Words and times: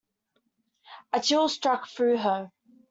A 1.13 1.19
chill 1.21 1.47
struck 1.47 1.87
through 1.87 2.17
her. 2.17 2.51